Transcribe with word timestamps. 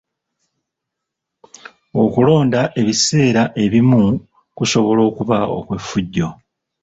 Okulonda 2.03 2.61
ebiseera 2.81 3.43
ebimu 3.63 4.03
kusobola 4.57 5.01
okuba 5.09 5.37
okw'effujjo. 5.57 6.27